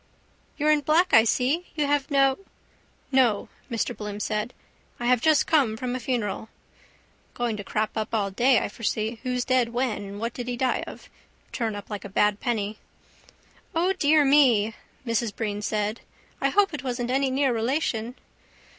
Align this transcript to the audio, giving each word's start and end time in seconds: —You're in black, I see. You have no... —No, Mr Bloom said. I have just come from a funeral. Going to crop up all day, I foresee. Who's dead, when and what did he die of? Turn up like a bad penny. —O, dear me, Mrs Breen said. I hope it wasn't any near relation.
—You're 0.57 0.71
in 0.71 0.81
black, 0.81 1.13
I 1.13 1.25
see. 1.25 1.67
You 1.75 1.85
have 1.85 2.09
no... 2.09 2.39
—No, 3.11 3.49
Mr 3.69 3.95
Bloom 3.95 4.19
said. 4.19 4.51
I 4.99 5.05
have 5.05 5.21
just 5.21 5.45
come 5.45 5.77
from 5.77 5.93
a 5.95 5.99
funeral. 5.99 6.49
Going 7.35 7.55
to 7.57 7.63
crop 7.63 7.91
up 7.95 8.11
all 8.11 8.31
day, 8.31 8.57
I 8.57 8.67
foresee. 8.67 9.19
Who's 9.21 9.45
dead, 9.45 9.69
when 9.69 10.01
and 10.03 10.19
what 10.19 10.33
did 10.33 10.47
he 10.47 10.57
die 10.57 10.83
of? 10.87 11.07
Turn 11.51 11.75
up 11.75 11.91
like 11.91 12.03
a 12.03 12.09
bad 12.09 12.39
penny. 12.39 12.79
—O, 13.75 13.93
dear 13.93 14.25
me, 14.25 14.73
Mrs 15.05 15.35
Breen 15.35 15.61
said. 15.61 16.01
I 16.41 16.49
hope 16.49 16.73
it 16.73 16.83
wasn't 16.83 17.11
any 17.11 17.29
near 17.29 17.53
relation. 17.53 18.15